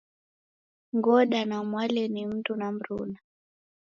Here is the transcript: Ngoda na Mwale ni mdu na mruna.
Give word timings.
Ngoda 0.95 1.45
na 1.45 1.63
Mwale 1.63 2.07
ni 2.07 2.25
mdu 2.25 2.55
na 2.55 2.71
mruna. 2.71 3.19